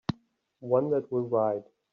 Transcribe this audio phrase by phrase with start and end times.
[0.65, 1.67] One that will write.